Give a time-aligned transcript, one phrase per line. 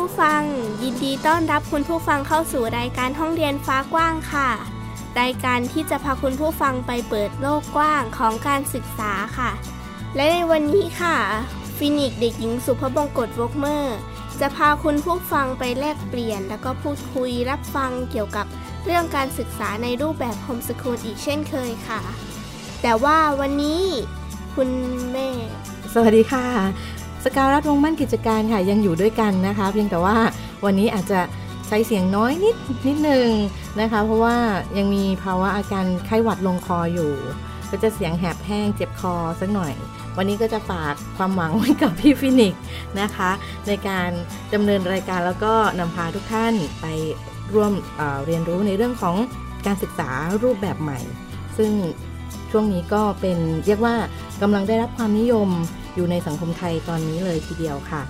[0.00, 0.44] ผู้ฟัง
[0.82, 4.50] ยินดีต้อนรับคุณผู้ฟังเข้าสู่รายการห้องเรียนฟ้ากว้างค่ะ
[5.20, 9.50] รายการที่จะพาคุณผู้ฟังไปเปิดโลกกว้างของการศึกษาค่ะ
[10.16, 11.16] และในวันนี้ค่ะ
[11.76, 13.96] ฟินิกเด็กหญิงสุภบงกตวกเมอร์
[14.40, 18.46] จะพาคุณผู้ฟังไปแลกเปลี่ยน แล้วก็พูดคุยรับฟังเกี่ยวกับ
[18.84, 22.00] เรื่องการศึกษาในรูปแบบโฮมสคูลอีกเช่นเคยค่ะ
[22.82, 23.82] แต่ว่าวันนี้
[24.54, 24.70] คุณ
[25.12, 25.28] แม่
[25.94, 26.46] สวัสดีค่ะ
[27.24, 30.16] สกาวรัฐวงมั่นกิจการค่ะยังอยู่ด้วยกันนะคะ เพียงแต่ว่า
[30.64, 31.20] วันนี้อาจจะ
[31.66, 33.28] ใช้เสียงน้อยนิดนิดนึง
[33.80, 34.36] นะคะ เพราะว่า
[34.78, 37.12] ยังมีภาวะอาการไข้หวัดลงคออยู่
[37.70, 39.72] ก็จะเสียงแหบแห้งเจ็บคอสักหน่อย
[40.16, 42.54] วันนี้ก็จะฝากความหวังไว้กับพี่ฟินิก
[43.00, 43.30] นะคะ
[43.66, 44.10] ในการ
[44.54, 46.86] ดำเนินรายการแล้วก็นำพาทุกท่านไป
[47.54, 49.16] ร่วมเเรียนรู้ในเรื่องของ
[49.66, 50.10] การศึกษา
[50.42, 51.00] รูปแบบใหม่
[51.58, 51.70] ซึ่ง
[52.50, 53.94] ช่วงนี้ก็เป็นเรียกว่า
[54.42, 55.48] กำลังได้รับความนิยม
[55.94, 58.02] อยู่ในสังคมไทยตอนนี้เลยทีเดียวค่ะ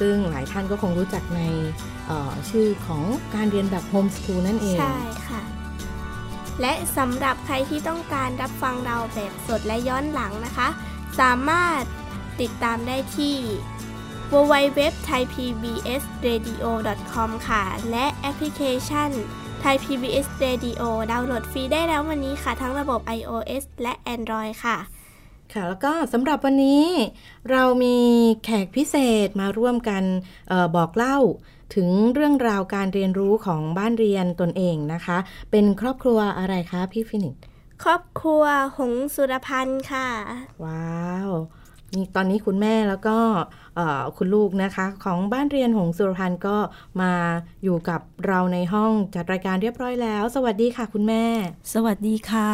[0.00, 1.40] ซึ่งหลายท่านก็คงรู้จักใน
[2.50, 3.02] ชื่อของ
[3.34, 5.42] การเรียนแบบโฮมสกูลนั่นเอง ใช่ค่ะ
[6.60, 10.68] และสำหรับใครที่ต้องการรับฟังเราแบบสดและย้อนหลังนะคะ
[11.20, 11.80] สามารถ
[12.40, 13.36] ติดตามได้ที่
[14.32, 19.10] www.thaipbsradio.com ค่ะ และแอปพลิเคชัน
[19.64, 24.76] Thai PBS Radio ดาวน์โหลดฟรีได้แล้ววันนี้ค่ะ ทั้งระบบ iOS และ Android ค่ะ
[25.52, 26.84] ค่ะ แล้วก็สำหรับวันนี้
[27.50, 27.98] เรามี
[28.44, 30.02] แขกพิเศษมาร่วมกัน
[30.50, 31.18] ออบอกเล่า
[31.74, 35.18] ถึงเรื่องราวการเรียนรู้ของบ้านเรียนตนเองนะคะ
[35.50, 37.36] เป็นครอบครัวอะไรคะพี่ฟินิก
[37.84, 38.44] ครอบครัว
[38.78, 40.08] หงส์สุรพันธ์ค่ะ
[40.64, 41.30] ว้าว
[41.94, 43.16] นี่ตอนนี้คุณแม่แล้วก็
[44.16, 46.56] คุณลูกนะคะ ของบ้านเรียนหงสุรพันธ์ก็
[47.00, 47.12] มา
[47.64, 51.24] อยู่กับเราในห้องจัดรายการเรียบร้อยแล้ว สวัสดีค่ะ คุณแม่
[51.74, 52.52] สวัสดีค่ะ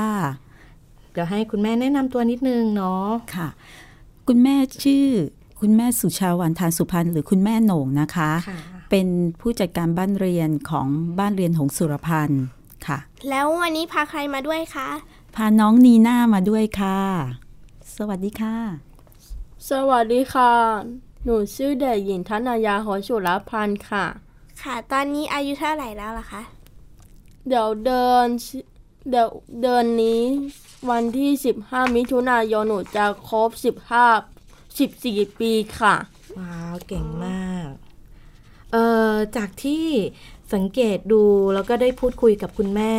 [1.13, 3.49] เดี๋ยวให้คุณแม่แนะนำตัวนิดนึงเนาะค่ะ
[4.29, 5.07] คุณแม่ชื่อ
[5.61, 8.59] คุณแม่สุชาวันทานสุพรรณหรือคุณแม่โหน่งนะคะคะ
[8.91, 9.07] เป็น
[9.41, 10.87] ผู้จัดการบ้านเรียนของ
[11.19, 12.45] บ้านเรียนหงสุรพันธ์
[12.87, 14.89] ค่ะ แล้ววันนี้พาใครมาด้วยคะ
[15.37, 16.99] พาน้องนีน่ามาด้วยค่ะ
[17.97, 18.94] สวัสดีค่ะ
[19.71, 20.53] สวัสดีค่ะ
[21.25, 24.05] หนูชื่อเด็กหญิงธนายาหอสุรพันธ์ค่ะ
[24.63, 26.43] ค่ะ ตอนนี้อายุเท่าไหร่แล้วล่ะคะ
[27.49, 28.27] เดี๋ยวเดิน
[29.11, 29.29] เดี๋ยว
[29.61, 30.23] เดือนนี้
[30.91, 31.31] วันที่
[31.65, 33.51] 15 มิถุนายนหนูจะครบ
[34.41, 35.95] 15 14 ปีค่ะ
[36.39, 37.71] ว้าว เก่งมาก
[38.73, 39.87] เอ่อ จากที่
[40.53, 41.23] สังเกตดู
[41.55, 42.93] แล้วก็ได้พูดคุยกับคุณแม่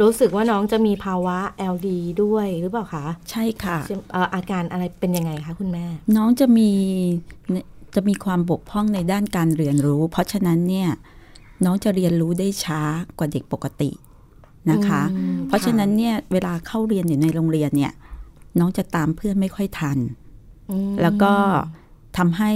[0.00, 1.38] รู้สึกว่าน้องจะมีภาวะ
[1.72, 1.88] LD
[2.22, 3.78] ด้วยหรือเปล่าคะ ใช่ค่ะ
[4.34, 5.84] อาการอะไรเป็นยังไงคะคุณแม่
[6.16, 6.70] น้องจะมี
[7.94, 10.88] จะมีความบกพร่องในด้านการเรียนรู้ เพราะฉะนั้นเนี่ย
[11.64, 12.80] น้องจะเรียนรู้ได้ช้า
[13.18, 13.90] กว่าเด็กปกติ
[14.70, 15.02] นะคะ
[15.48, 17.92] เพราะฉะนั้นเนี่ยเวลาเข้าเรียนอยู่ในโรงเรียนเนี่ย
[18.58, 19.98] น้องจะตามเพื่อนไม่ค่อยทัน
[21.02, 21.32] แล้วก็
[22.18, 22.52] ทำให้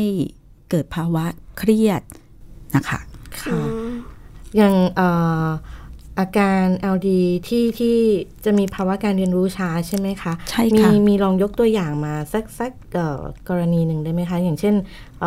[0.71, 1.25] เกิดภาวะ
[1.59, 2.03] เครียด
[2.77, 3.01] นะคะ
[3.41, 3.59] ค่ะ
[4.57, 4.75] อย่าง
[6.19, 7.09] อาการ LD
[7.49, 7.97] ที่ที่
[8.45, 12.73] จะมีภาวะการเรียนรู้ช้าใช่ไหมคะ ใช่ค่ะ มีมีลองยกตัวอย่างมาสักสัก
[13.49, 14.75] กรณีหนึ่งได้ไหมคะ อย่างเช่น
[15.25, 15.27] อ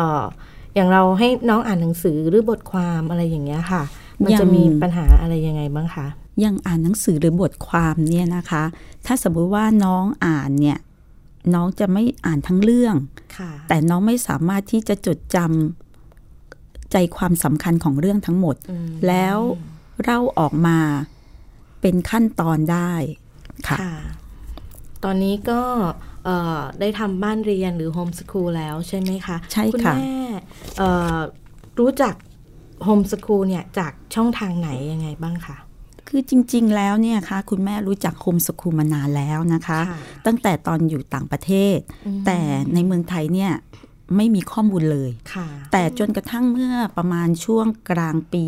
[0.74, 3.82] อย่างเราให้น้องอ่านหนังสือหรือบทความอะไรอย่างเงี้ยค่ะ
[4.24, 6.06] มันจะมีปัญหาอะไรยังไงบ้างคะ
[6.44, 8.62] ยังอ่านหนังสือหรือบทความเนี่ยนะคะ
[9.06, 10.78] ถ้าสมมุติว่าน้องอ่านเนี่ย
[11.54, 12.94] น้องจะไม่อ่านทั้งเรื่อง
[13.68, 15.87] แต่น้องไม่สามารถที่จะจดจำ
[16.92, 18.56] ใจความสำคัญของเรื่องทั้งหมด
[19.08, 19.38] แล้ว
[20.02, 20.78] เล่าออกมา
[21.80, 22.92] เป็นขั้นตอนได้
[23.68, 23.76] ค่ะ
[25.04, 25.62] ตอนนี้ก็
[26.80, 30.16] ได้ทำบ้านเรียนหรือโฮมสคูลแล้วใช่ไหมคะ ใช่ค่ะ คุณแม่
[31.78, 32.14] รู้จัก
[32.84, 35.56] โฮมสคูลเนี่ยจากช่องทางไหนยังไงบ้างคะ
[36.08, 39.80] คือจริง ๆ แล้วเนี่ยคะคุณแม่รู้จักโฮมสคูลมานานแล้วนะคะ
[40.26, 41.78] ตั้งแต่ตอนอยู่ต่างประเทศ
[42.26, 42.38] แต่
[42.74, 43.52] ในเมืองไทยเนี่ย
[44.16, 45.10] ไม่มีข้อมูลเลย
[45.72, 48.46] แต่จนกระทั่งเมื่อประมาณช่วงกลางปี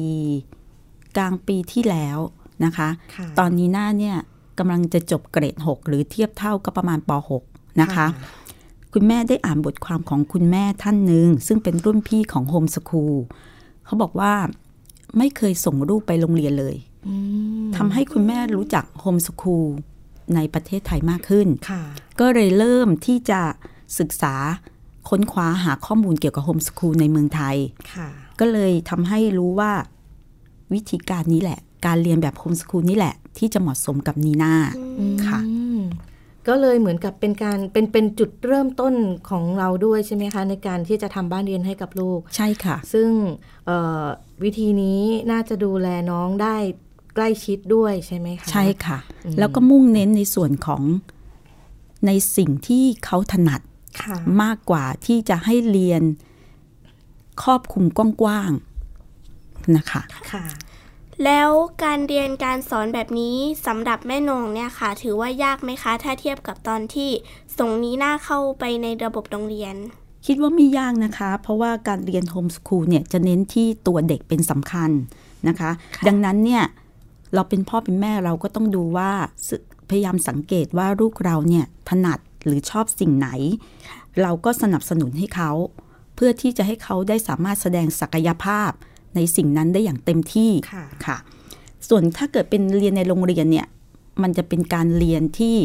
[1.16, 2.18] กลางปีที่แล้ว
[2.64, 4.16] นะคะคะตอนนี้หน้าเนี่ย
[4.58, 7.10] กำลังจะจบเกรด 6 หรือเทียบเท่าก็ประมาณป
[7.44, 8.06] .6 นะคะ
[8.92, 13.14] คุณแม่ได้อ่านบทความของคุณแม่ท่านหนึ่ง ซึ่งเป็นรุ่นพี่ของโฮมสคูล
[13.84, 14.34] เขาบอกว่า
[15.18, 16.76] ไม่เคยส่งรูปไปโรงเรียนเลย
[17.76, 19.66] ทำให้คุณแม่รู้จักโฮมสคูล
[20.34, 21.48] ในประเทศไทยมากขึ้น
[22.20, 23.40] ก็เลยเริ่มที่จะ
[23.98, 24.34] ศึกษา
[25.08, 27.56] ค้นคว้าหาข้อมูลเกี่ยวกับโฮมสคูลในเมืองไทย
[28.40, 29.72] ก็เลยทำให้รู้ว่า
[30.72, 34.54] วิธีการนี้แหละ การเรียนแบบโฮมสคูลนี่แหละ ที่จะเหมาะสมกับนีน่า
[35.26, 35.40] ค่ะ
[36.48, 38.94] ก็เลยเหมือนกับเป็นการเป็นเป็นจุดเริ่มต้น
[39.30, 43.10] ของเราด้วยใช่ไหมคะ ในการที่จะทำบ้านเรียนให้กับลูก ใช่ค่ะ ซึ่ง
[44.44, 45.00] วิธีนี้
[45.30, 46.56] น่าจะดูแลน้องได้
[47.14, 48.98] ใกล้ชิดด้วยใช่ไหมคะ ใช่ค่ะ
[49.38, 50.82] แล้วก็มุ่งเน้นในส่วนของ
[52.06, 53.60] ในสิ่งที่เขาถนัด
[54.42, 56.02] มากกว่าที่จะให้เรียน
[57.42, 57.84] ครอบคลุม
[58.22, 60.02] กว้างๆนะคะ
[60.32, 60.44] ค่ะ
[61.24, 61.50] แล้ว
[61.84, 67.10] การเรียนการสอนแบบนี้สำหรับแม่นงเนี่ยค่ะ ถือว่ายากไหมคะ ถ้าเทียบกับตอนที่
[67.58, 69.74] ส่งนี้หน้าเข้าไปในระบบโรงเรียน
[70.26, 74.90] คิดว่าไม่ยากนะคะ เพราะว่าการเรียนโฮมสคูลเนี่ยจะเน้นที่ตัวเด็กเป็นสำคัญ
[75.48, 76.62] นะคะคะ ดังนั้นเนี่ย
[77.34, 79.10] เราเป็นพ่อเป็นแม่เราก็ต้องดูว่า
[79.90, 83.28] พยายามสังเกตว่าลูกเราเนี่ยถนัด หรือชอบสิ่งไหน
[84.22, 85.50] เราก็สนับสนุนให้เขา
[86.14, 88.70] เพื่อที่จะให้เขาได้สามารถแสดงศักยภาพ
[89.14, 90.50] ในสิ่งนั้นได้อย่างเต็มที่
[91.06, 91.18] ค่ะ
[91.88, 93.66] ส่วนถ้าเกิดเป็นเรียนในโรงเรียนเนี่ย
[94.22, 95.56] มันจะเป็นการเรียนที่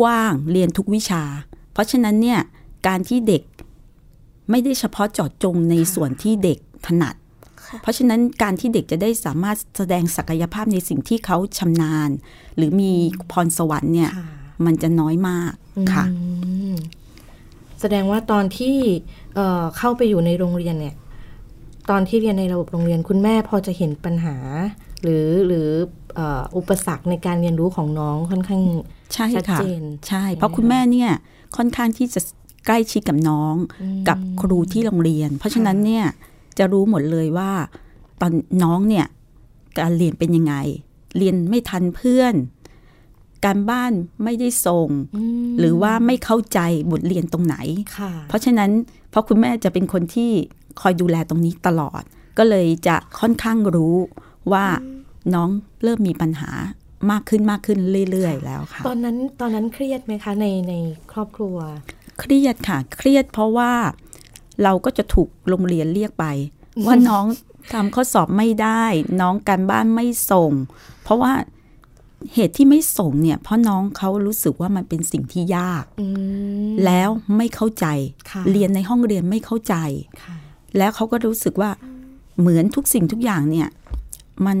[0.00, 1.22] กว้างเรียนทุกวิชา
[1.72, 2.40] เพราะฉะนั้นเนี่ย
[2.86, 3.42] การที่เด็ก
[4.50, 7.14] ไม่ได้เฉพาะเจาะจงในส่วนที่เด็กถนัด
[7.82, 12.10] เพราะฉะนั้นการที่เด็กจะได้สามารถแสดงศักยภาพในสิ่งที่เขาชำนาญ
[12.56, 12.92] หรือมี
[13.30, 14.10] พรสวรรค์เนี่ย
[14.66, 15.52] มันจะน้อยมาก
[15.92, 16.04] ค่ะ
[17.80, 18.76] แสดงว่าตอนที่
[19.78, 20.96] เข้าไปอยู่ในโรงเรียนเนี่ย
[21.90, 24.36] ตอนที่เรียนในระบบโรงเรียนคุณแม่พอจะเห็นปัญหา
[25.02, 25.68] หรือหรือ
[26.56, 28.62] อุปสรรคในการเรียนรู้ของน้องค่อนข้าง
[29.16, 31.10] ชัดเจนใช่ เพราะคุณแม่เนี่ย
[31.56, 32.20] ค่อนข้างที่จะ
[32.66, 33.54] ใกล้ชิดกับน้อง
[34.08, 36.04] กับครูที่โรงเรียน เพราะฉะนั้นเนี่ย
[36.58, 37.50] จะรู้หมดเลยว่า
[38.20, 38.32] ตอน
[38.62, 39.06] น้องเนี่ย
[39.78, 40.54] การเรียนเป็นยังไง
[41.18, 42.34] เรียนไม่ทันเพื่อน
[43.44, 43.92] การบ้าน
[44.24, 44.88] ไม่ได้ส่ง
[45.58, 47.56] หรือว่าไม่เข้าใจบทเรียนตรงไหน
[48.28, 48.70] เพราะฉะนั้น
[49.10, 50.30] เพราะคุณแม่จะเป็นคนที่
[50.80, 52.02] คอยดูแลตรงนี้ตลอด
[52.38, 53.96] ก็เลยจะค่อนข้างรู้
[54.52, 54.66] ว่า
[55.34, 55.48] น้อง
[55.82, 56.50] เริ่มมีปัญหา
[57.10, 57.78] มากขึ้นมากขึ้น
[58.10, 60.74] เรื่อย ๆ แล้วค่ะ ตอนนั้นตอนนั้นเครียดไหมคะในใน
[61.12, 61.56] ครอบครัว
[62.20, 63.72] เครียดค่ะ เครียดเพราะว่า
[64.62, 66.26] เราก็จะถูกโรงเรียนเรียกไป
[66.86, 67.24] ว่าน้อง
[67.72, 68.84] ทำข้อสอบไม่ได้
[69.20, 70.52] น้องการบ้านไม่ส่ง
[71.02, 71.32] เพราะว่า
[72.34, 75.84] เหตุที่ไม่ส่งเนี่ยเพราะน้องเขารู้สึกว่ามันเป็นสิ่งที่ยาก
[76.84, 77.86] แล้วไม่เข้าใจ
[78.50, 79.74] เรียนในห้องเรียนไม่เข้าใจ
[80.78, 81.70] แล้วเขาก็รู้สึกว่า
[82.40, 83.68] เหมือนทุกสิ่งทุกอย่างเนี่ย
[84.46, 84.58] มัน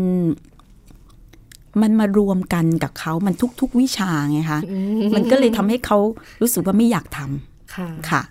[1.82, 4.60] มันมารวมกันกับเขา มันทุก ๆ วิชาไงคะ
[5.14, 5.98] มันก็เลยทำให้เขา
[6.40, 8.22] รู้สึกว่าไม่อยากทำค่ะค่ะ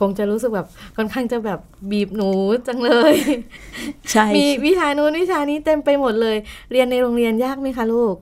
[0.00, 0.66] คงจะรู้สึกแบบ
[0.96, 1.60] ค่อนข้างจะแบบ
[1.90, 2.30] บีบหนู
[2.66, 3.14] จังเลย
[4.10, 6.36] ใช่ มีวิชานู้นวิชานี้เต็มไปหมดเลย
[6.72, 8.14] เรียนในโรงเรียนยากไหมคะลูก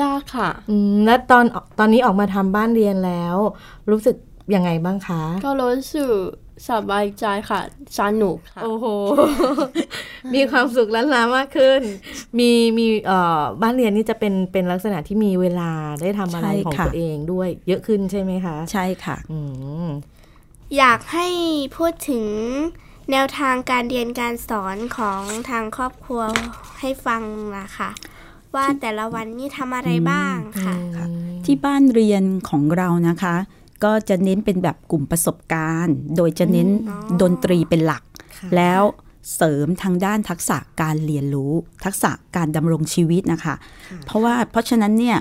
[0.00, 1.44] ยากค่ะอืมแล้วตอน
[1.78, 3.36] ตอนนี้ออกมาทำบ้านเรียนแล้ว
[3.90, 4.16] รู้สึก
[4.54, 6.12] ยังไงบ้างคะ ก็รู้สึก
[6.70, 7.60] สบายใจค่ะ
[7.98, 8.86] สนุกค่ะ โอ้โห
[10.34, 11.80] มีความสุขล้านลามากขึ้น
[12.38, 19.34] มีมีเอ่อบ้านเรียนนี่จะเป็นเป็นลักษณะที่มีเวลาได้ทำอะไรของตัวเองด้วย เยอะขึ้นใช่ไหมคะ ใช่ค่ะอ
[20.78, 21.28] อยากให้
[21.76, 22.24] พูดถึง
[23.10, 26.22] แนวทางการเรียนการสอนของทางครอบครัว
[26.80, 27.22] ให้ฟัง
[27.58, 27.90] นะคะ
[28.56, 30.74] ว่าแต่ละวันนี่ทำอะไรบ้างค่ะ
[31.44, 33.36] ที่บ้านเรียนของเรานะคะ
[33.84, 36.68] ก็จะเน้นเป็นแบบกลุ่มประสบการณ์ โดยจะเน้น
[37.22, 38.02] ดนตรีเป็นหลัก
[38.56, 38.82] แล้ว
[39.36, 41.52] เสริมทางด้านทักษะการเรียนรู้
[41.84, 43.54] ทักษะการดำรงชีวิตนะคะ
[44.06, 45.18] เพราะว่าเพราะฉะนั้นเนี่ย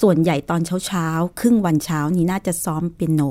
[0.00, 1.06] ส่วนใหญ่ตอนเช้าเช้า
[1.40, 3.22] ครึ่งวันเช้านี้น่าจะซ้อมเปียโน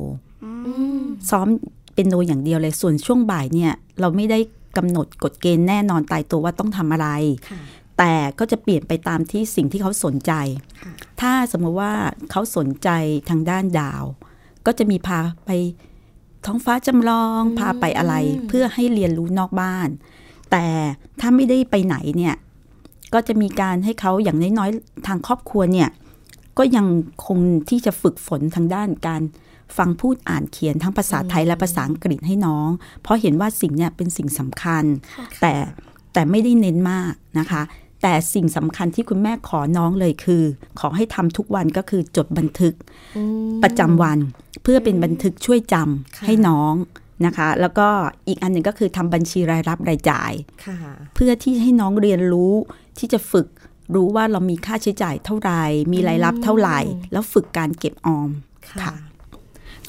[1.29, 1.47] ซ้อม
[1.93, 4.39] เปียโนอย่างเดียวเลยส่วนช่วงบ่ายเนี่ย เราไม่ได้
[4.77, 7.07] กำหนดกฎเกณฑ์แน่นอนตายตัวว่าต้องทำอะไร
[7.97, 10.31] แต่ก็จะเปลี่ยนไปตามที่สิ่งที่เขาสนใจ
[11.21, 11.93] ถ้าสมมติว่า
[12.31, 12.89] เขาสนใจ
[13.29, 14.03] ทางด้านดาว
[14.65, 15.51] ก็จะมีพาไป
[16.45, 18.15] ท้องฟ้าจำลอง พาไปอะไร
[18.47, 19.89] เพื่อให้เรียนรู้นอกบ้าน
[20.51, 20.65] แต่
[21.19, 22.35] ถ้าไม่ได้ไปไหนเนี่ย
[23.13, 25.89] ก็จะมีการให้เขาอย่างน้อยๆ ทางครอบครัวเนี่ย
[26.57, 26.87] ก็ยัง
[27.25, 29.21] คงที่จะฝึกฝนทางด้านการ
[29.77, 32.69] ฟังพูดอ่านเขียนทั้งภาษาไทยและภาษาอังกฤษให้น้อง
[33.01, 34.83] เพราะเห็นว่าสิ่งนี้เป็นสิ่งสำคัญ
[35.41, 35.53] แต่
[36.13, 37.61] แต่ไม่ได้เน้นมากนะคะ
[38.01, 40.43] แต่สิ่งสำคัญที่คุณแม่ขอน้องเลยคือ
[40.79, 42.73] ขอให้ทำทุกวันก็คือจดบันทึก
[43.63, 44.19] ประจำวัน
[44.63, 46.73] เพื่อเป็นบันทึกช่วยจำให้น้อง
[47.25, 47.87] นะคะ แล้วก็
[48.27, 50.31] อีกอันหนึ่งก็คือทำบัญชีรายรับรายจ่าย
[51.15, 52.53] เพื่อที่ให้น้องเรียนรู้
[52.97, 53.47] ที่จะฝึก
[53.95, 56.79] รู้ว่าเรามีค่าใช้จ่ายเท่าไหร่มีรายรับเท่าไหร่
[57.11, 58.29] แล้วฝึกการเก็บออม
[58.83, 58.93] ค่ะ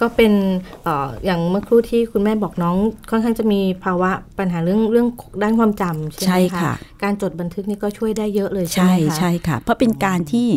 [0.00, 0.32] ก็เป็น
[0.86, 0.88] อ
[1.24, 2.76] อย่างเมื่อครู่ที่คุณแม่บอกน้อง
[3.10, 5.08] ค่อนข้างจะมีภาวะปัญหาเรื่องเรื่อง
[5.42, 10.48] ด้านความจำใช่ไหมคะการจดบันทึกนี่ก็ช่วยได้เยอะเลยใช่ไหมคะใช่ค่ะ เพราะเป็นการที่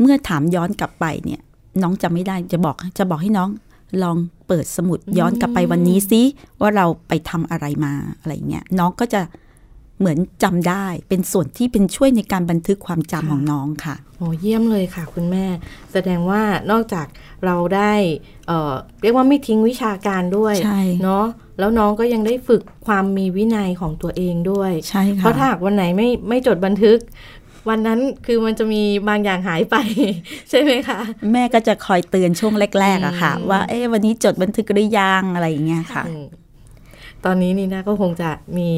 [0.00, 1.40] เมื่อถามย้อนกลับไปเนี่ย
[1.82, 3.48] น้องจะไม่ได้จะบอกจะบอกให้น้อง
[4.02, 4.16] ลอง
[4.48, 6.22] เปิดสมุดย้อนกลับไปวันนี้ซิ
[6.60, 9.20] ว่าเราไปทำอะไรมาอะไรเงี้ยน้องก็จะ
[10.00, 15.46] เหมือนจำได้เป็นส่วนที่เป็นช่วยในการบันทึกความจำของน้องค่ะโอ้เยี่ยมเลยค่ะคุณแม่
[15.92, 17.06] แสดงว่านอกจาก
[17.44, 17.92] เราได้
[18.46, 20.54] เเรียกว่าไม่ทิ้งวิชาการด้วย
[21.02, 21.26] เนาะ
[21.58, 26.98] แล้วน้องก็ยังได้ฝึกความมีวินัยของตัวเองด้วยใช่ค่ะเพราะถ้าหากวันไหนไม่ไม่จดบันทึก
[27.68, 29.76] วันนั้นคือมันจะมีบางอย่างหายไป
[30.50, 31.00] ใช่ไหมคะ
[31.32, 36.04] แม่ก็จะคอยเตือนช่วงแรกๆอะค่ะ ว่าเอ๊ะวันนี้จดบันทึกหรือยังอะไรอย่างเงี้ยค่ะ
[37.24, 38.70] ตอนนี้นี่นะก็คงจะมี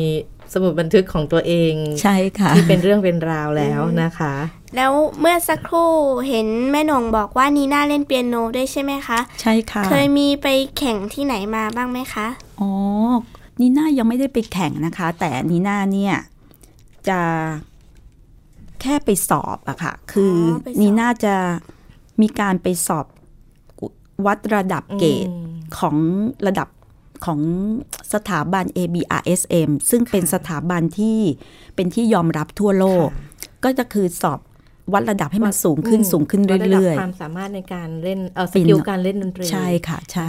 [0.53, 4.35] สมุดบันทึกของตัวเองใช่ค่ะที่เป็นเรื่องเป็นราวแล้วนะคะ
[4.77, 5.93] แล้วเมื่อสักครู่
[6.29, 10.47] เห็นแม่นงบอกว่านีน่าเล่นเปียโนด้วยใช่ไหมคะ ใช่ค่ะ เคยมีไป
[10.79, 12.27] แข่งที่ไหนมาบ้างไหมคะ
[12.61, 12.71] อ๋อ
[13.61, 16.15] นีน่ายังไม่ได้ไปแข่งนะคะ แต่นีน่าเนี่ย
[17.09, 17.21] จะ
[18.81, 20.35] แค่ไปสอบอะค่ะ คือ
[20.81, 21.35] นีน่าจะ
[22.21, 23.07] มีการไปสอบ
[24.27, 25.29] วัดระดับเกรด
[25.79, 25.97] ของ
[26.47, 26.69] ระดับ
[27.25, 27.41] ของ
[28.15, 31.19] สถาบัน ABRSM ซึ่งเป็นสถาบันที่
[31.75, 33.09] เป็นที่ยอมรับทั่วโลก
[33.65, 34.41] ก็จะคือสอบ
[34.93, 40.29] วัดระดับให้มันสูงขึ้นสูงขึ้นเรื่อยๆความสามารถในการเล่นเออสกิลการเล่นดนตรีใช่ค่ะใช่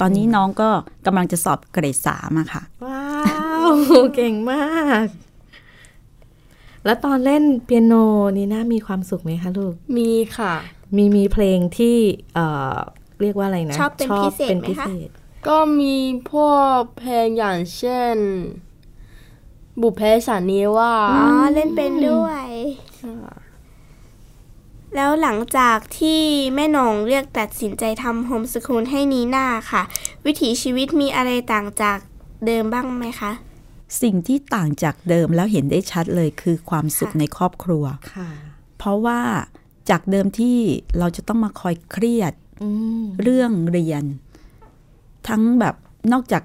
[0.00, 0.68] ตอนนี้น้องก็
[1.06, 3.02] กำลังจะสอบเกรดสามอะค่ะ ว้า
[4.00, 4.64] ว เก่งมา
[5.04, 5.06] ก
[6.84, 7.94] แล้วตอนเล่นเปียโน
[8.36, 10.54] นี่น่ามีความสุขไหมคะลูก มีค่ะ
[10.96, 11.96] มีมีเพลงที่
[12.34, 12.76] เอ่อ
[13.20, 14.86] เรียกว่าอะไรนะ ชอบเป็นพิเศษไหมคะ
[15.48, 15.96] ก็มี
[16.32, 18.16] พวกเพลงอย่างเช่น
[19.80, 22.46] บุพเพสันนิวาอ๋อเล่นเป็นด้วย
[24.94, 26.22] แล้วหลังจากที่
[26.54, 29.82] แม่นงเรียกตัดสินใจทำโฮมสคูลให้นีน่าค่ะ
[30.24, 31.98] วิถีชีวิตมีอะไรต่างจาก
[32.46, 33.32] เดิมบ้างไหมคะ
[34.02, 37.84] สิ่งที่ต่างจากเดิมแล้วเห็นได้ชัดเลยคือความสุขในครอบครัว
[38.78, 39.20] เพราะว่า
[39.90, 40.58] จากเดิมที่
[40.98, 42.32] เราจะต้องมาคอยเครียด
[43.22, 44.02] เรื่องเรียน
[45.28, 45.74] ทั้งแบบ
[46.12, 46.42] นอกจาก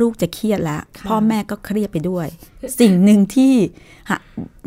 [0.00, 2.26] ลูกจะเครียดแล้ว พ่อแม่ก็เครียดไปด้วย
[2.80, 3.52] สิ่งหนึ่งที่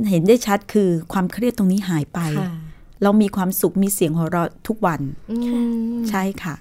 [0.09, 2.19] เห็นได้ชัดคือความเครียดตรงนี้หายไป
[3.03, 5.01] เรามีความสุขมีเสียงหัวเราะทุกวัน
[6.09, 6.55] ใช่ค่ะ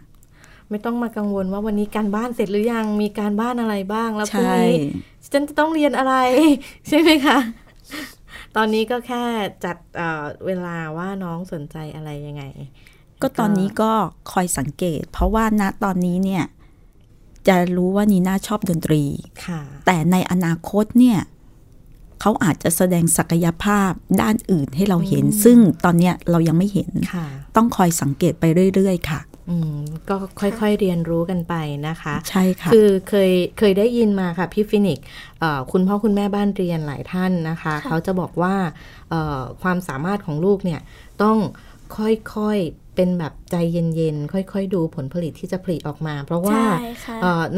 [0.70, 4.74] ไม่ต้องมากังวลว่าวันนี้การบ้านเสร็จหรือยังมีการบ้านอะไรบ้างแล้วพรุ่งนี้
[5.32, 6.14] ฉันจะต้องเรียนอะไร
[6.88, 7.38] ใช่ไหมคะ
[8.56, 9.22] ตอนนี้ก็แค่
[9.64, 9.76] จัด
[10.46, 12.42] เวลาว่าน้องสนใจอะไรยังไง
[13.22, 13.92] ก็ตอนนี้ก็
[14.32, 16.44] คอยสังเกต เพราะว่าณตอนนี้เนี่ย
[17.48, 19.02] จะรู้ว่านีน่าชอบดนตรี
[19.86, 21.18] แต่ในอนาคตเนี่ย
[22.20, 26.90] เขาอาจจะแสดงศักยภาพด้านอื่นให้เราเห็น ซึ่งตอนเนี้ยเรายังไม่เห็น
[27.56, 28.44] ต้องคอยสังเกตไป
[28.74, 29.20] เรื่อย ๆ ค่ะ
[30.08, 31.54] ก็ค่อยๆเรียนรู้กันไป
[31.88, 34.98] นะคะ ใช่ค่ะ คือเคยเคยได้ยินมาค่ะพี่ฟินิก
[35.72, 38.54] คุณพ่อคุณแม่บ้านเรียนหลายท่านนะคะ เขาจะบอกว่า
[39.62, 40.80] ความสามารถของลูกเนี่ย
[41.22, 41.38] ต้อง
[41.96, 42.58] ค่อย
[42.94, 46.60] เป็นแบบใจเย็นๆ ค่อยๆ ดูผลผลิตที่จะผลิตออกมา เพราะว่า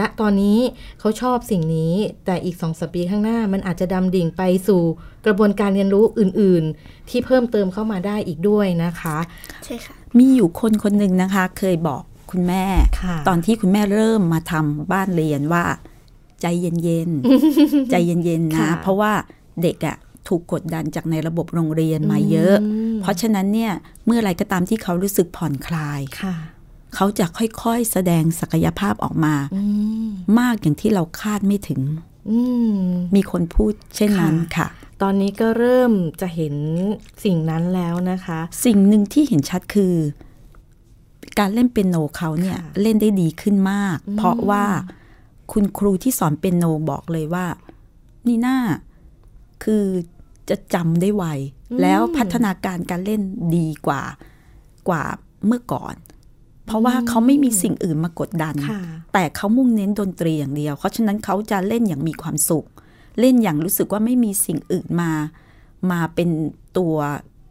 [0.00, 0.58] ณตอนนี้
[1.00, 4.82] เขาชอบสิ่งนี้ แต่อีกสองสัปปีข้างหน้ามันอาจจะดำดิ่งไปสู่
[5.26, 9.18] กระบวนการเรียนรู้อื่นๆ ที่เพิ่มเติมเข้ามาได้อีกด้วยนะคะ
[9.64, 12.64] ใช่ค่ะมีอยู่คนคนหนึ่งนะคะ เคยบอกคุณแม่
[13.28, 15.64] ตอนที่คุณแม่เริ่มมาทำบ้านเรียนว่า
[16.42, 19.12] ใจเย็นๆ ใจเย็นๆนะ เพราะว่า
[19.62, 19.96] เด็กอะ่ะ
[20.28, 22.56] ถูกกดดันจากในระบบโรงเรียนมาเยอะ
[23.00, 23.72] เพราะฉะนั้นเนี่ย
[24.06, 26.00] เมื่อไรก็ตามที่เขารู้สึกผ่อนคลาย
[26.94, 29.34] เขาจะค่อยๆแสดงศักยภาพออกมา
[30.40, 31.80] มากอย่างที่เราคาดไม่ถึง
[33.14, 34.68] มีคนพูดเช่นนั้นค่ะ
[35.02, 36.54] ตอนนี้ก็เริ่มจะเห็น
[37.24, 39.94] สิ่งนั้นแล้วนะคะ สิ่งหนึ่งที่เห็นชัดคือ
[41.38, 44.64] การเล่นเปียโนเขาเนี่ยเล่นได้ดีขึ้นมาก เพราะว่า
[45.52, 47.46] คุณครูที่สอนเปียโนบอกเลยว่า
[48.26, 48.58] นี่น่า
[49.64, 49.84] คือ
[50.50, 51.24] จะจำได้ไว
[51.82, 53.22] แล้วพัฒนาการการเล่น
[53.56, 54.02] ดีกว่า
[54.88, 55.04] กว่า
[55.46, 55.94] เมื่อก่อน
[56.66, 58.54] เพราะว่าเขาไม่มีสิ่งอื่นมากดดัน
[59.12, 62.66] แต่เขามุ่งเน้นดนตรีอย่างเดียว เพราะฉะนั้นเขาจะเล่นอย่างมีความสุข
[63.20, 65.10] เล่นอย่างรู้สึกว่าไม่มีสิ่งอื่นมา
[65.90, 66.30] มาเป็น
[66.78, 66.94] ตัว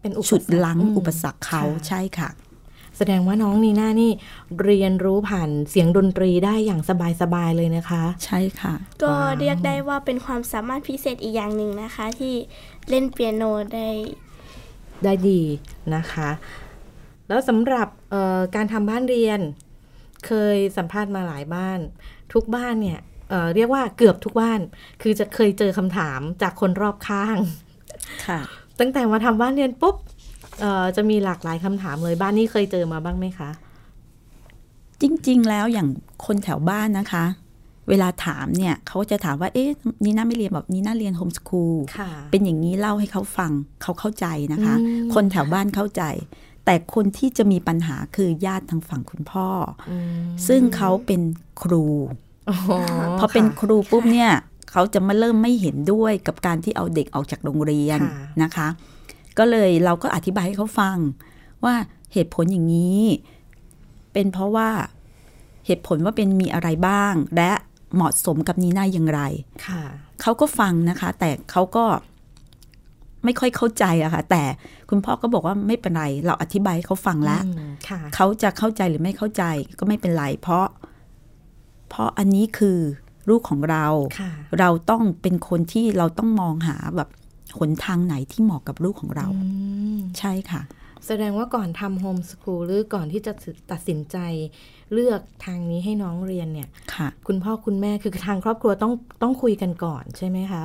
[0.01, 2.29] เป็นฉุดลังอุปสรรคเขาใช่ค่ะ
[2.97, 4.12] แสดงว่าน้องนีน่านี่
[4.63, 6.81] เรียนรู้ผ่านเสียงดนตรีได้อย่าง
[7.21, 8.73] สบายๆเลยนะคะ ใช่ค่ะ
[9.03, 12.35] ก็เรียกได้ว่าเป็นความสามารถพิเศษอีกอย่างหนึ่งนะคะ ที่
[12.89, 13.89] เล่นเปียโนได้
[15.03, 15.41] ได้ดี
[15.95, 16.29] นะคะ
[17.27, 17.88] แล้วสำหรับ
[18.55, 19.39] การทำบ้านเรียน
[20.25, 21.79] เคยสัมภาษณ์มาหลายบ้าน
[22.33, 24.59] ทุกบ้านเนี่ยเเรียกว่าเกือบทุกบ้าน
[25.01, 27.38] คือจะเคยเจอคำถามจากคนรอบข้าง
[28.27, 28.39] ค่ะ
[28.79, 29.95] ตั้งแต่มาทำบ้านเรียนปุ๊บ
[30.95, 33.50] จะมีหลากหลายคำถามเลยบ้านนี้เคยเจอมาบ้างไหมคะ
[35.01, 35.89] จริง ๆ แล้วอย่าง
[36.25, 37.25] คนแถวบ้านนะคะ
[37.89, 39.69] เวลาถามเนี่ยเขาจะถามว่า เอ๊ะ
[40.03, 41.75] นี่น่าไม่เรียนแบบนี่น่าเรียนโฮมสคูล
[42.31, 44.75] เป็นอย่างนี้เล่าให้เขาฟังเขาเข้าใจนะคะ
[45.13, 46.03] คนแถวบ้านเข้าใจ
[46.65, 49.48] แต่คนที่จะมีปัญหาคือญาติทางฝั่งคุณพ่อ
[49.89, 49.91] อ
[50.48, 51.22] ซึ่งเขาเป็น
[51.62, 51.86] ครู
[53.19, 54.31] พอเป็นครูปุ๊บเนี่ย
[54.72, 58.00] เขาจะมาเริ่มไม่เห็นด้วยกับการที่เอาเด็กออกจากโรงเรียน
[58.43, 58.67] นะคะ
[59.37, 60.97] ก็เลยเราก็อธิบายให้เขาฟัง
[61.65, 61.75] ว่า
[62.13, 63.01] เหตุผลอย่างนี้
[64.13, 64.69] เป็นเพราะว่า
[65.65, 67.51] เหตุผลว่าเป็นมีอะไรบ้าง และ
[67.95, 69.21] เหมาะสมกับนีน่าอย่างไร
[70.21, 71.85] เขาก็ฟังนะคะ แต่เขาก็
[73.25, 74.43] ไม่ค่อยเข้าใจอะค่ะ แต่
[74.89, 77.41] คุณพ่อก็บอกว่าไม่เป็นไร เราอธิบายให้เขาฟังแล้ว
[78.15, 79.43] เขาจะเข้าใจหรือไม่เข้าใจ
[79.79, 80.65] ก็ไม่เป็นไร เพราะ
[81.89, 82.77] เพราะอันนี้คือ
[83.29, 83.85] ลูกของเรา
[84.59, 87.09] เราต้องเป็นคนที่เราต้องมองหาแบบ
[87.57, 89.27] หนทางไหนที่เหมาะกับลูกของเรา
[90.19, 90.62] ใช่ค่ะ
[91.07, 93.33] แสดงว่าก่อนทำโฮมสคูลหรือก่อนที่จะ
[93.72, 94.17] ตัดสินใจ
[94.93, 100.63] เลือกทางนี้ให้น้องเรียนเนี่ยค่ะ คุณพ่อคุณแม่คือทางครอบครัวต้องต้องคุยกันก่อนใช่ไหมคะ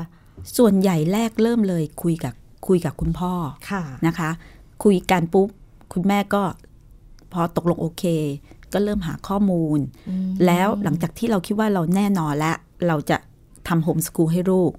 [0.56, 2.34] ส่วนใหญ่แรกเริ่มเลยคุยกับ
[2.68, 3.32] คุยกับคุณพ่อ
[3.70, 4.30] ค่ะนะคะ
[4.84, 5.48] คุยกันปุ๊บ
[5.92, 6.42] คุณแม่ก็
[7.32, 8.04] พอตกลงโอเค
[8.72, 9.78] ก็เริ่มหาข้อมูล
[10.46, 13.18] แล้วหลังจากที่เราคิดว่าเราแน่นอนแล้วเราจะ
[13.68, 14.72] ทำโฮมสกูลให้ลูก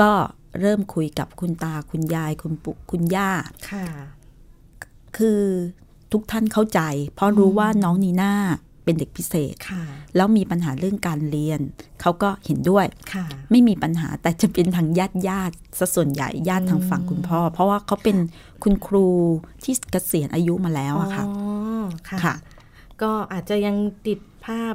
[0.00, 0.12] ก็
[0.60, 3.30] เริ่มคุยกับคุณตาคุณยายคุณปุคุณย่า
[3.70, 3.86] ค่ะ
[5.16, 5.42] คือ
[6.12, 6.80] ทุกท่านเข้าใจ
[7.14, 8.34] เพราะรู้ว่าน้องนีน่า
[8.84, 9.54] เป็นเด็กพิเศษ
[10.16, 11.60] แล้วมีปัญหาเรื่องการเรียน
[12.00, 12.86] เขาก็เห็นด้วย
[13.50, 18.16] ไม่มีปัญหาแต่จะเป็นทางญาติญาติซะส่วนใหญ่ญาติทางฝั่งคุณพ่อ เพราะว่าเขาเป็น
[18.62, 19.06] คุณครู
[19.64, 21.24] ที่เกษียณอายุมาแล้วอะค่ะ
[22.24, 22.34] ค่ะ
[23.02, 24.74] ก็อาจจะยังติดภาพ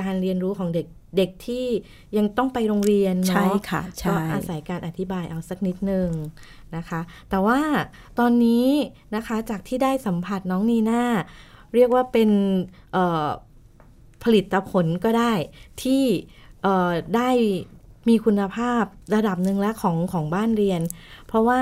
[0.00, 0.86] การเรียนรู้ของเด็ก
[1.16, 1.66] เด็กที่
[2.16, 6.10] ยังต้องไปโรงเรียนเนาะใช่ค่ะก็อาศัยการอธิบายเอาสักนิดนึง
[6.76, 7.00] นะคะ
[7.30, 7.60] แต่ว่า
[8.18, 8.66] ตอนนี้
[9.14, 11.04] นะคะจากที่ได้สัมผัสน้องนีน่า
[11.74, 12.30] เรียกว่าเป็น
[14.22, 15.32] ผลิตผลก็ได้
[15.82, 16.02] ที่
[17.16, 17.30] ได้
[18.08, 20.80] มีคุณภาพระดับหนึ่งแล้วของของบ้านเรียน
[21.26, 21.60] เพราะว่า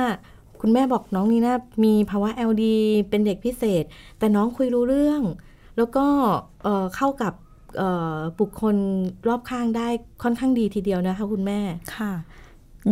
[0.61, 2.65] คุณแม่บอกน้องนีน่ามีภาวะ LD
[3.11, 3.85] เป็นเด็กพิเศษ
[4.19, 5.23] แต่น้องคุยรู้เรื่อง
[5.77, 6.07] แล้วก็
[6.97, 7.33] เข้ากับ
[8.41, 8.77] บุคคล
[9.29, 9.89] รอบข้างได้
[10.23, 11.61] ค่อนข้างดีทีเดียวนะคะคุณแม่
[11.97, 12.13] ค่ะ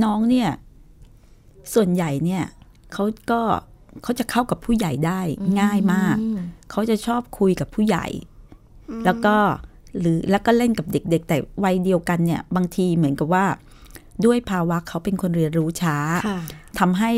[0.04, 0.48] น้องเนี่ย
[1.74, 2.44] ส่วนใหญ่เนี่ย
[2.92, 3.40] เขาก็
[4.02, 5.20] เขาจะเข้ากับผู้ใหญ่ได้
[5.60, 6.16] ง่ายมาก
[6.70, 8.06] เขาจะชอบคุยกับผู้ใหญ่
[9.04, 9.34] แล้วก็
[9.98, 13.44] หรือแล้วก็เล่นกับเด็ก ๆ แต่วัยเดียวกันเนี่ย บางทีเหมือนกับว่า
[14.24, 15.96] ด้วยภาวะเขาเป็นคนเรียนรู้ช้า
[16.78, 17.12] ทำให้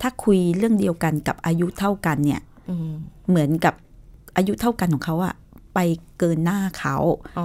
[0.00, 2.40] ถ้าคุยเรื่องเดียวกันกับอายุเท่ากันเนี่ย
[3.28, 3.74] เหมือนกับ
[4.36, 5.34] อายุเท่ากันของเขาอะ
[5.76, 5.80] ไป
[6.18, 6.96] เกินหน้าเขา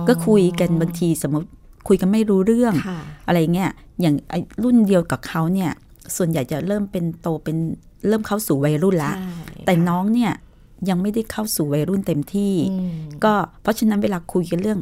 [0.07, 1.47] ก็คุยกันบางทีสมมติ
[1.87, 2.73] คุยกันไม่รู้เรื่อง
[3.27, 4.15] อะไรเงี้ยอย่าง
[4.63, 5.71] รุ่นเดียวกับเขาเนี่ย
[6.17, 7.57] ส่วนใหญ่จะเริ่มเป็นโตเป็น
[8.07, 9.15] เริ่มเข้าสู่วัยรุ่นแล้ว
[9.65, 10.31] แต่น้องเนี่ย
[10.89, 12.53] ยังไม่ได้เข้าสู่วัยรุ่นเต็มที่
[13.23, 14.79] ก็เพราะฉะนั้นเวลาคุยกันเรื่อง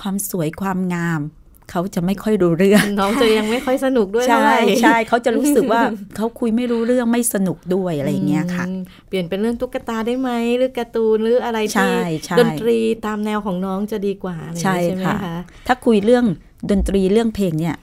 [0.00, 1.20] ความสวยความงาม
[1.70, 4.52] เขาจะไม่ค่อยรู้เรื่อง น้องจะยังไม่ค่อยสนุกด้วยใช่
[4.82, 5.82] ใช่เขาจะรู้สึกว่า
[6.16, 8.64] เขาคุยไม่รู้เรื่องไม่สนุกด้วยอะไรเงี้ยค่ะ
[9.08, 11.92] เปลี่ยนเป็นเรื่องตุ๊กตาได้ไหมหรือการ์ตูนหรืออะไรที่
[12.38, 16.24] ดนตรีตามแนวของน้องจะดีกว่าใช่ไหมคะถ้าคุยเรื่อง
[16.70, 17.76] ดนตรีเรื่องเพลงเนี่ย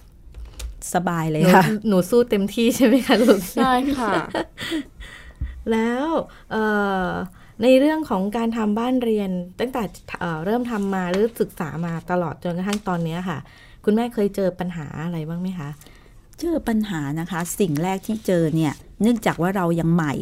[0.94, 4.14] สบายเลยค่ะ หนูสู้เต็มที่ใช่ไหมคะลูกใช่ค่ะ
[5.72, 6.06] แล้ว
[7.64, 9.84] ในเรื่องของการทำบ้านเรียนตั้งแต่
[10.46, 13.40] เริ่มทำมาหรือศึกษามาตลอดจนกระทั่งตอนนี้ค่ะ
[13.86, 15.70] คุณแม่เคยเจอปัญหาอะไรบ้างไหมคะ
[16.40, 20.14] เจอปัญหานะคะ สิ่งแรกที่เจอเนี่ย เนื่องจากว่าเรายังใหม่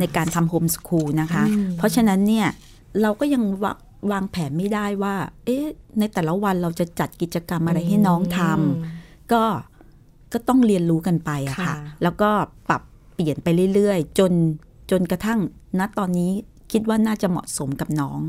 [0.00, 1.44] ในการทำโฮมสคูลนะคะ
[1.78, 2.46] เพราะฉะนั้นเนี่ย
[3.02, 3.66] เราก็ยังว
[4.12, 5.64] วางแผนไม่ได้ว่า เอ๊ะ
[5.98, 9.42] ในแต่ละวันเราจะจัดกิจกรรมอะไรให้น้องทำก็
[10.32, 12.30] ก็ต้องเรียนรู้กันไปอะค่ะ แล้วก็
[12.68, 12.82] ปรับ
[13.14, 14.32] เปลี่ยนไปเรื่อยๆ จน
[14.90, 15.38] จนกระทั่ง
[15.78, 16.30] ณตอนนี้
[16.72, 18.20] คิดว่าน่าจะเหมาะสมกับน้อง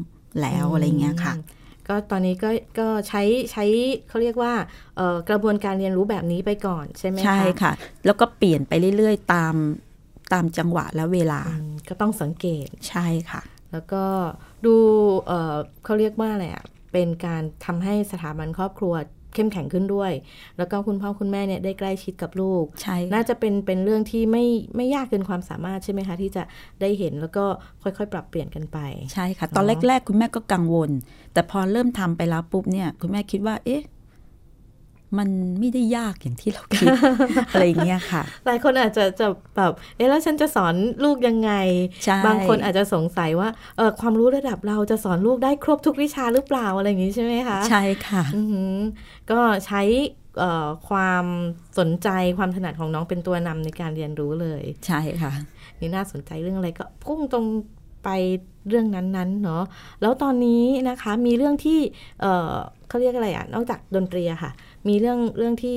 [0.41, 1.33] แล้วอะไรเงี้ยค่ะ
[1.91, 2.49] ก็ตอนนี้ก็
[2.79, 3.63] ก็ใช้ใช้
[4.07, 4.53] เขาเรียกว่า
[5.29, 7.71] กระบวนการเรียนรู้แบบนี้ไปก่อนใช่ไหมคะใช่ค่ะ
[8.05, 9.55] แล้วก็เปลี่ยนไปเรื่อยๆ ตาม
[10.33, 11.41] ตามจังหวะและเวลา
[11.89, 14.03] ก็ต้องสังเกตใช่ค่ะ แล้วก็
[14.65, 14.75] ดู
[15.25, 18.93] เเขาเรียกว่าอะไรอะเป็นการทำให้สถาบันครอบครัว
[19.33, 20.11] เข้มแข็งขึ้นด้วย
[20.57, 26.43] แล้วก็คุณพ่อคุณแม่เนี่ยได้ใกล้ชิดกับลูกใช่น่าจะเป็นเป็นเรื่องที่ไม่ไม่ยากเกินความสามารถใช่ไหมคะที่จะ
[26.81, 27.45] ได้เห็นแล้วก็
[27.83, 28.77] ค่อยๆ ปรับเปลี่ยนกันไป
[29.13, 30.91] ใช่ค่ะ ตอนแรก ๆ คุณแม่ก็กังวล
[31.33, 33.81] แต่พอเริ่มทำไปแล้วปุ๊บเนี่ยคุณแม่คิดว่าเอ๊ะ
[35.17, 36.87] มันไม่ได้ยากอย่างที่เราคิด
[37.51, 41.51] อะไรเงี้ยค่ะ หลายคนอาจจะจะแบบเอ๊ะแล้วฉันจะสอนลูกยังไง
[42.25, 48.23] บางคนอาจจะสงสัยว่าเออความรู้ระดับเราจะสอนลูกได้ครบทุกวิชาหรือเปล่าอะไรอย่างนี้ใช่ไหมคะ ใช่ค่ะ
[49.31, 49.81] ก็ใช้
[50.89, 51.25] ความ
[51.79, 55.31] สนใจความถนัดของน้องเป็นตัวนำในการเรียนรู้เลย ใช่ค่ะ
[55.79, 57.45] นี่น่าสนใจเรื่องอะไรก็พุ่งตรง
[58.03, 58.09] ไป
[58.69, 59.63] เรื่องนั้นๆเนาะ
[60.01, 61.79] แล้วตอนนี้นะคะมีเรื่องที่
[62.87, 64.51] เขาเรียกอะไรอะนอกจากดนตรีค่ะ
[64.87, 65.75] มีเรื่องเรื่องที่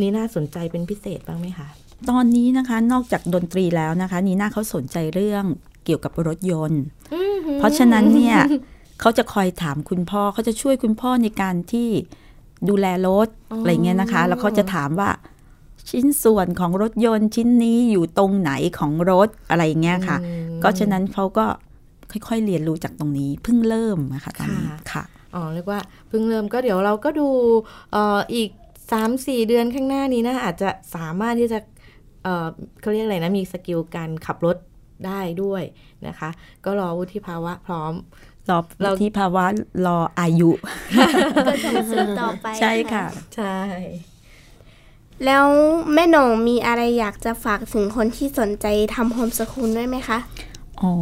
[0.00, 1.68] นีน่าสนใจเป็นพิเศษบ้างไหมคะ
[2.10, 5.44] ตอนนี้นะคะนอกจากดนตรีแล้วนะคะ นีน่าเขาสนใจเรื่อง
[5.84, 6.82] เกี่ยวกับรถยนต์
[7.58, 8.36] เพราะฉะนั้นเนี่ย
[9.00, 11.88] เขาจะคอยถามคุณพ่อเขาจะช่วยคุณพ่อในการที่
[12.68, 13.28] ดูแลรถ
[13.58, 15.10] อะไรเงี้ยนะคะ แล้วเขาจะถามว่า
[15.90, 20.16] ชิ้นส่วนของรถยนต์ชิ้นนี้อยู่ตรงไหนของรถอะไรเงี้ยค่ะ
[20.62, 21.46] ก็ฉะนั้นเขาก็
[22.10, 25.04] ค่อยๆเรียนรู้จากตรงนี้เพิ่งเริ่มนะคะตอนนี้ค่ะ
[25.38, 27.28] อ๋อเรียกว่าเพิ่งเริ่มก็เดี๋ยวเราก็ดู
[27.94, 28.50] อออีก
[28.92, 31.58] สามสี่เดือนข้างหน้านี้นะอาจจะสามารถที่จะ
[32.22, 34.56] เเขาเรียกอะไรนะมีสกิลการขับรถ
[35.06, 35.62] ได้ด้วย
[36.06, 36.30] นะคะ
[36.64, 37.92] ก็รอวุฒิภาวะพร้อม
[38.50, 39.44] รอเราที่ภาวะ
[39.86, 40.50] รออายุ
[41.46, 43.04] ก็ส่งเสริมต่อไปใช่ค่ะ
[43.36, 43.58] ใช่
[45.24, 45.46] แล้ว
[45.94, 50.18] แม่หนงมีอะไรอยากจะฝากถึงคนที่สนใจทำโฮมสคูลด้วยไหมคะ
[50.82, 50.92] อ๋อ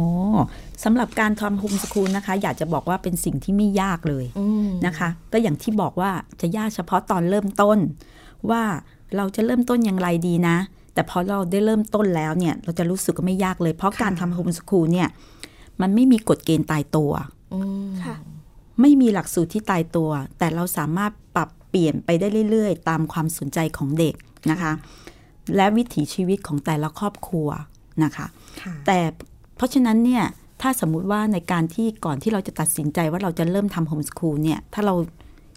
[0.83, 4.25] สำหรับการทำโฮมสคูลนะคะ อยากจะบอกว่าเป็นสิ่งที่ไม่ยากเลย
[4.85, 6.11] นะคะ ก็อย่างที่บอกว่า
[6.41, 7.77] จะยากเฉพาะตอนเริ่มต้น
[8.49, 8.63] ว่า
[9.15, 10.57] เราจะเริ่มต้นอย่างไรดีนะ
[10.93, 15.07] แต่พอเราได้เริ่มต้นแล้วเนี่ย เราจะรู้สึกก็ไม่ยากเลย เพราะการทำโฮมสคูลเนี่ย
[15.81, 17.11] มันไม่มีกฎเกณฑ์ตายตัว
[18.81, 24.15] ไม่มีหลักสูตรที่ตายตัว แต่เราสามารถปรับเปลี่ยนไปได้เรื่อยๆ ตามความสนใจของเด็ก
[24.51, 24.71] นะคะ
[25.55, 27.49] และวิถีชีวิตของแต่ละครอบครัว
[28.03, 28.27] นะคะ
[28.85, 28.99] แต่
[29.55, 30.23] เพราะฉะนั้นเนี่ย
[30.61, 34.95] ถ้าสมมุติว่าในการที่ก่อนที่เราจะตัดสินใจว่าเราจะเริ่มทำโฮมสคูลเนี่ย ถ้าเรา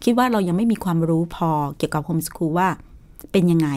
[0.04, 2.68] คิดว่าเรายังไม่มีความรู้พอเกี่ยวกับโฮมสคูลว่า
[3.32, 3.68] เป็นยังไง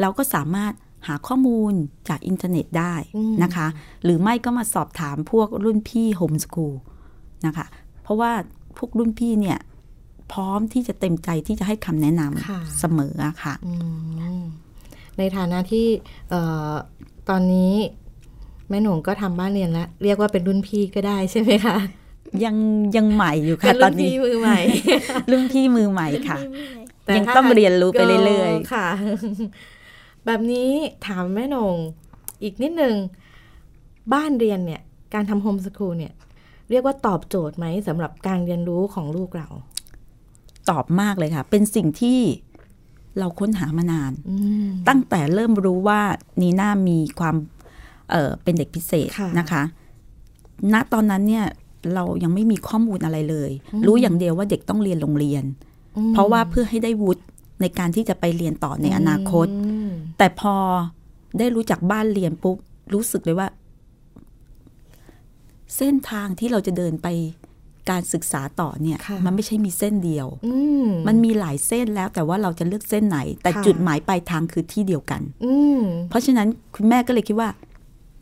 [0.00, 0.72] เราก็สามารถ
[1.06, 1.72] หาข้อมูล
[2.08, 2.94] จากอินเทอร์เน็ตได้
[3.42, 3.66] นะคะ
[4.04, 6.74] หรือไม่ก็มาสอบถามพวกรุ่นพี่โฮมสคูล
[7.46, 7.66] นะคะ
[8.02, 8.32] เพราะว่า
[8.76, 9.58] พวกรุ่นพี่เนี่ย
[10.32, 13.54] พร้อมที่จะเต็มใจที่จะให้คำแนะนำเสมอค่ะ
[15.18, 15.86] ในฐานะที่
[17.28, 17.72] ตอนนี้
[18.70, 21.76] แม่หนงก็ทำบ้านเรียนแล้วเรียกว่าเป็นรุ่นพี่ก็ได้ใช่ไหมคะ
[22.44, 22.56] ยัง
[22.96, 24.60] ยังใหม่อยู่ค่ะตอนนี้มือใหม่
[25.30, 26.38] รุ่นพี่มือใหม่ค่ะ
[27.16, 28.88] ยังต้องเรียนรู้ไปเรื่อยๆค่ะ
[30.26, 30.68] แบบนี้
[31.06, 31.76] ถามแม่หนง
[32.42, 32.94] อีกนิดนึง
[34.14, 34.82] บ้านเรียนเนี่ย
[35.14, 36.12] การทำโฮมสคูลเนี่ย
[36.70, 39.48] เรียกว่าตอบโจทย์ไหมสำหรับการเรียนรู้ของลูกเรา
[40.70, 42.20] ตอบมากเลยค่ะ เป็นสิ่งที่
[43.18, 44.12] เราค้นหามานาน
[44.88, 46.00] ตั้งแต่เริ่มรู้ว่า
[46.40, 47.36] นีน่ามีความ
[48.10, 49.62] เเป็นเด็กพิเศษนะคะ
[50.72, 51.46] ณตอนนั้นเนี่ย
[51.94, 53.50] เรายังไม่มีข้อมูลอะไรเลย
[53.86, 55.44] รู้อย่างเดียวว่าเด็กต้องเรียนโรงเรียน
[56.12, 57.22] เพราะว่าเพื่อให้ได้วุฒิ
[57.60, 59.46] ในการที่จะไปเรียนต่อในอนาคต
[60.18, 60.54] แต่พอ
[61.38, 62.56] ได้รู้จักบ้านเรียนปุ๊บ
[62.94, 63.48] รู้สึกเลยว่า
[65.76, 67.08] เส้นทางที่เราจะเดินไป
[67.90, 70.26] การศึกษาต่อเนี่ย มันไม่ใช่มีเส้นเดียว
[71.08, 75.22] มันมีหลายเส้นแล้วแต่ว่าเราจะเลือกเส้นไหน แต่จุดหมายปลายทางคือที่เดียวกัน
[76.08, 77.48] เพราะฉะนั้นคุณแม่ก็เลยคิดว่า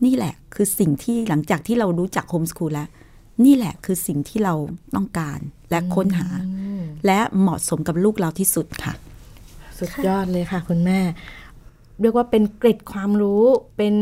[0.05, 2.89] นี่แหละคือสิ่งที่หลังจากที่เรารู้จักโฮมสคูลแล้ว
[3.45, 4.55] นี่แหละคือสิ่งที่เรา
[4.97, 5.39] ต้องการ
[5.71, 6.29] และค้นหา
[7.07, 8.93] และเหมาะสมกับลูกเราที่สุดค่ะ
[9.79, 11.01] สุดยอดเลยค่ะคุณแม่
[12.01, 13.45] เรียกว่าเป็นเกร็ดความรู้
[13.77, 13.95] เป็น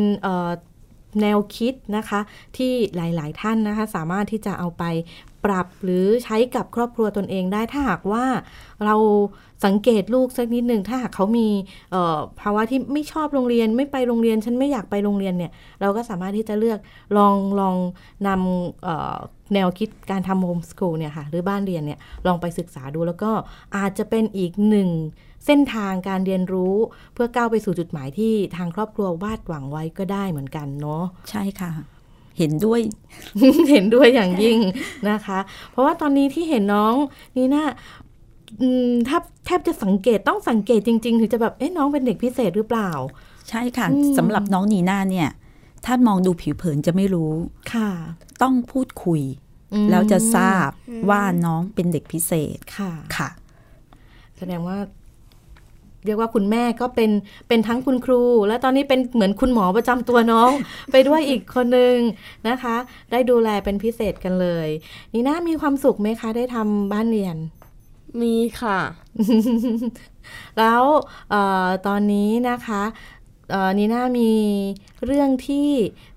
[1.23, 2.21] แนวคิดนะคะ
[2.57, 4.85] ที่หลาย ๆ ท่านนะคะ สามารถที่จะเอาไป
[5.45, 8.25] ปรับหรือใช้กับครอบครัวตนเองได้ถ้าหากว่า
[8.85, 8.97] เรา
[9.67, 11.49] สังเกตลูกสักนิดหนึ่งถ้าหากเขามี
[12.41, 16.79] ภาวะที่ไม่ชอบโรงเรียนไม่ไปโรงเรียน ฉันไม่อยากไปโรงเรียนเนี่ย เราก็สามารถที่จะเลือก
[17.17, 17.77] ลองลอง
[18.27, 23.31] นำแนวคิดการทำโฮมสคูลเนี่ยค่ะหรือบ้านเรียนเนี่ยลองไปศึกษาดูแล้วก็
[23.77, 24.89] อาจจะเป็นอีกหนึ่ง
[25.47, 26.75] เส้นทางการเรียนรู้
[27.15, 31.71] เพื่อก้าวไปสู่จุดหมายที่ทางครอบครัววาดหวังไว้ก็ได้เหมือนกันเนาะใช่ค่ะ
[32.39, 32.81] เห็นด้วย
[33.73, 34.59] เห็นด้วยอย่างยิ่ง
[35.11, 35.39] นะคะ
[35.71, 36.95] เพราะว่าตอนนี้ที่เห็นน้อง
[37.37, 37.65] นี่น่า
[39.09, 42.91] ถ้าแทบจะสังเกตต้องสังเกตจริงๆถึงจะแบบเอ๊ะน้องเป็นเด็กพิเศษหรือเปล่า
[43.49, 43.87] ใช่ค่ะ
[44.19, 45.29] สำหรับน้องนีน่าเนี่ย
[45.85, 47.33] ถ้ามองดูผิวเผินจะไม่รู้
[47.73, 47.91] ค่ะ
[48.43, 49.23] ต้องพูดคุย
[49.91, 50.69] แล้วจะทราบ
[51.11, 53.29] ว่าน้องเป็นเด็กพิเศษค่ะค่ะ
[54.39, 54.79] แสดงว่า
[56.07, 57.11] เรียกว่าคุณแม่ก็เป็น
[57.49, 60.51] เป็นทั้งคุณครู และตอนนี้เป็นเหมือนคุณหมอประจำตัวน้อง
[60.93, 61.97] ไปด้วยอีกคนหนึ่ง
[62.49, 62.77] นะคะ
[63.11, 64.69] ได้ดูแลเป็นพิเศษกันเลย
[65.13, 67.37] นี่น่ามีความสุขไหมคะ ได้ทำบ้านเรียน
[68.23, 68.79] มีค่ะ
[70.59, 70.83] แล้ว
[71.33, 71.35] อ
[71.67, 72.83] อตอนนี้นะคะ
[73.79, 74.31] นีน่ามี
[75.05, 75.69] เรื่องที่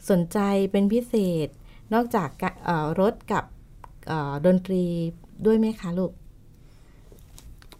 [0.09, 0.39] สนใจ
[0.71, 1.13] เป็นพิเศ
[1.45, 1.47] ษ
[1.93, 2.29] นอกจาก
[2.99, 3.43] รถกับ
[4.45, 4.83] ดนตรี
[5.45, 6.11] ด้วยไหมคะลูก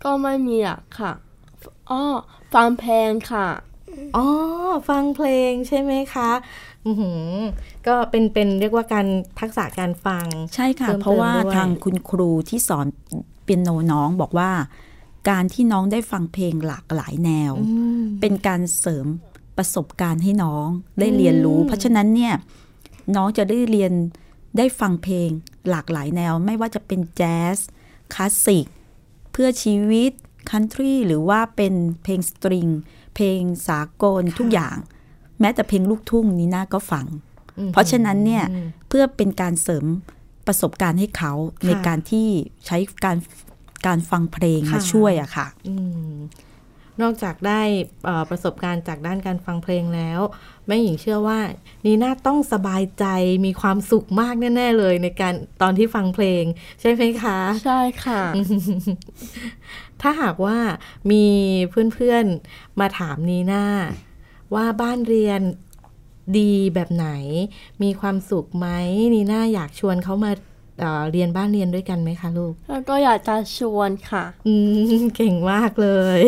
[0.03, 1.11] ก็ไม่มีอะค่ะ
[1.91, 2.01] อ๋อ
[2.53, 3.47] ฟังเพลงค่ะ
[4.17, 4.27] อ๋อ
[4.89, 6.29] ฟังเพลงใช่ไหมคะ
[6.85, 6.91] อื
[7.87, 9.07] ก็เป็นเป็นเรียกว่าการ
[9.39, 10.25] ทักษะการฟัง
[10.55, 12.87] ใช่ค่ะ เพราะว่าทางคุณครูที่สอน
[13.43, 14.51] เปียโนน้องบอกว่า
[15.29, 17.53] การที่น้องได้ฟังเพลงหลากหลายแนว
[18.21, 19.05] เป็นการเสริม
[19.57, 20.67] ประสบการณ์ให้น้อง
[20.99, 22.33] ได้เรียนรู้ เพราะฉะนั้นเนี่ย
[23.15, 23.93] น้องจะได้เรียน
[24.57, 25.29] ได้ฟังเพลง
[25.69, 27.57] หลากหลายแนว ไม่ว่าจะเป็นแจ๊ส
[28.13, 28.65] คลาสสิก
[29.31, 30.11] เพื่อชีวิต
[30.49, 31.73] คันทรีหรือว่าเป็น
[32.03, 32.67] เพลงสตริง
[33.15, 34.77] เพลงสากลทุกอย่าง
[35.39, 37.05] แม้แต่เพลงลูกทุ่งนี่น่าก็ฟัง
[37.71, 38.43] เพราะฉะนั้นเนี่ย
[38.87, 39.85] เพื่อเป็นการเสริม
[40.47, 41.33] ประสบการณ์ให้เขา
[41.67, 42.27] ในการที่
[42.65, 43.17] ใช้การ
[43.87, 45.47] การฟังเพลงมาช่วยอะค่ะ
[47.01, 47.61] นอกจากได้
[48.29, 50.19] ประสบการณ์จากด้านการฟังเพลงแล้ว
[50.67, 51.39] แม่หญิงเชื่อว่า
[51.85, 53.05] นีน่าต้องสบายใจ
[53.45, 56.43] มีความสุขมากแน่ ๆ เลยในการตอนที่ฟังเพลง
[56.81, 58.21] ใช่ไหมคะ ใช่ค่ะ
[60.01, 60.57] ถ้าหากว่า
[61.11, 61.25] มี
[61.93, 63.65] เพื่อนๆมาถามนีน่า
[64.55, 65.41] ว่าบ้านเรียน
[66.37, 67.07] ดีแบบไหน
[67.83, 68.67] มีความสุขไหม
[69.15, 70.31] นีน่าอยากชวนเขามา
[71.11, 74.53] เรียนบ้านเรียนด้วยกันไหมคะลูก แล้วก็อยากจะชวนค่ะ อื
[74.99, 75.89] มเก่งมากเล
[76.21, 76.23] ย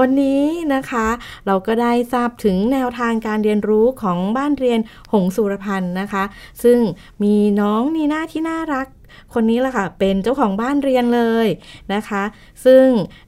[0.00, 0.42] วันนี้
[0.74, 1.06] นะคะ
[1.46, 4.80] เราก็ได้ทราบถึงแนวทางการเรียนรู้ของบ้านเรียน
[5.12, 6.24] หงสุรพันธ์นะคะ
[6.62, 6.78] ซึ่ง
[7.22, 8.86] มีน้องนีน่าที่น่ารัก
[9.34, 11.46] คนนี้แหละค่ะ เป็นเจ้าของบ้านเรียนเลย
[11.94, 12.22] นะคะ
[12.64, 12.84] ซึ่ง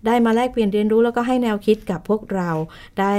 [0.07, 2.51] ได้มาแลกเปลี่ยนเรียนรู้แล้วก็ให้แนวคิดกับพวกเรา
[3.01, 3.15] ได้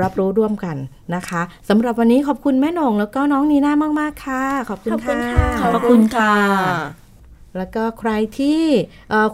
[0.00, 0.76] รับรู้ร่วมกัน
[1.14, 5.18] นะคะสำหรับวันนี้ขอบคุณแม่หนงแล้วก็น้องนีน่ามาก ๆ ค่ะ ขอบคุณค่ะ
[5.74, 6.34] ขอบคุณค่ะ
[7.56, 8.62] แล้วก็ใครที่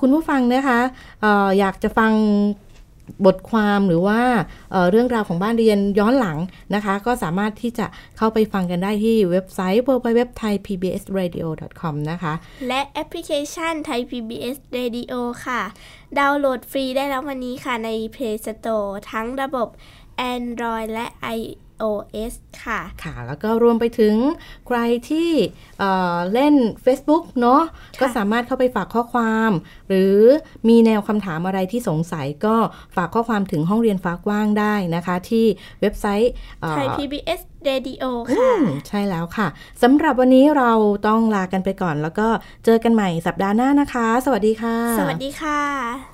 [0.01, 0.81] คุณผู้ฟังนะคะ
[1.25, 1.27] อ
[1.59, 2.13] อยากจะฟัง
[3.27, 4.21] บทความหรือว่า
[4.71, 6.39] เเรื่องราวของบ้านเรียนย้อนหลัง
[6.75, 7.87] นะคะ ก็สามารถที่จะ
[8.17, 12.35] เข้าไปฟังกันได้ที่เว็บไซต์ www.thaipbsradio.com นะคะ
[12.69, 15.13] และแอปพลิเคชัน Thai PBS Radio
[15.47, 15.63] ค่ะ
[16.19, 19.69] ดาวน์โหลดฟรีได้แล้ววันนี้ค่ะใน Play Store ทั้งระบบ
[20.35, 21.64] Android และ iOS
[22.63, 24.15] ค่ะ ค่ะ แล้วก็รวมไปถึง
[24.67, 24.79] ใคร
[25.11, 25.31] ที่
[25.79, 27.63] เเล่น Facebook เนาะ
[28.01, 29.51] ก็สามารถเข้าไปฝากข้อความ
[29.89, 30.17] หรือ
[30.69, 32.57] มีแนวคำถามอะไรที่สงสัยก็
[32.97, 35.47] ฝากข้อความถึงห้องเรียนฟ้ากว้างได้นะคะ ที่
[35.81, 36.33] เว็บไซต์
[36.71, 38.05] ไทย PBS Radio
[38.37, 38.53] ค่ะ
[38.89, 39.49] ใช่แล้วค่ะ
[39.83, 40.73] สำหรับวันนี้เรา
[41.09, 42.29] ต้องลากันไปก่อน แล้วก็
[42.65, 46.14] เจอกันใหม่สัปดาห์หน้านะคะ สวัสดีค่ะ สวัสดีค่ะ